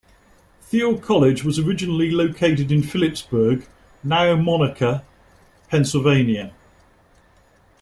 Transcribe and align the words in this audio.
Thiel 0.63 0.97
College 0.97 1.43
was 1.43 1.59
originally 1.59 2.09
located 2.09 2.71
in 2.71 2.81
Philipsburg, 2.81 3.67
now 4.03 4.33
Monaca, 4.35 5.03
Pennsylvania. 5.67 6.55